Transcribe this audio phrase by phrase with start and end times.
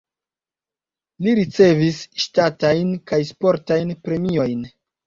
[1.25, 4.71] Li ricevis ŝtatajn kaj sportajn premiojn.